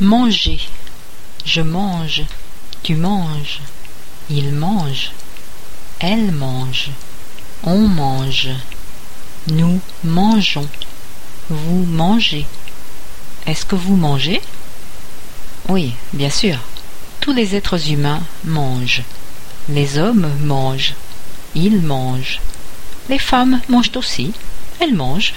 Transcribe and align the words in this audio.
Manger. 0.00 0.58
Je 1.44 1.60
mange. 1.60 2.22
Tu 2.82 2.94
manges. 2.94 3.60
Il 4.30 4.50
mange. 4.52 5.12
Elle 5.98 6.32
mange. 6.32 6.88
On 7.64 7.86
mange. 7.86 8.48
Nous 9.48 9.78
mangeons. 10.02 10.66
Vous 11.50 11.84
mangez. 11.84 12.46
Est-ce 13.46 13.66
que 13.66 13.76
vous 13.76 13.96
mangez? 13.96 14.40
Oui, 15.68 15.92
bien 16.14 16.30
sûr. 16.30 16.56
Tous 17.20 17.34
les 17.34 17.54
êtres 17.54 17.90
humains 17.90 18.22
mangent. 18.44 19.02
Les 19.68 19.98
hommes 19.98 20.30
mangent. 20.40 20.94
Ils 21.54 21.82
mangent. 21.82 22.40
Les 23.10 23.18
femmes 23.18 23.60
mangent 23.68 23.96
aussi. 23.96 24.32
Elles 24.80 24.94
mangent. 24.94 25.34